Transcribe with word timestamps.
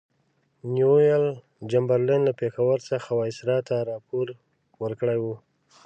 نیویل 0.73 1.25
چمبرلین 1.69 2.21
له 2.27 2.33
پېښور 2.41 2.77
څخه 2.89 3.09
وایسرا 3.19 3.57
ته 3.67 3.75
راپور 3.91 4.27
ورکړی 4.83 5.17
وو. 5.23 5.35